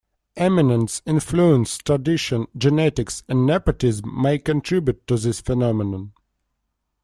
[0.35, 6.11] Eminence, influence, tradition, genetics, and nepotism may contribute to this phenomenon.